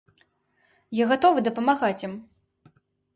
Я 0.99 1.05
гатовы 1.11 1.43
дапамагаць 1.47 2.05
ім. 2.07 2.13